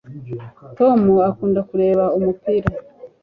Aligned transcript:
tom 0.77 0.99
akunda 1.29 1.59
kureba 1.69 2.05
umupira 2.17 2.67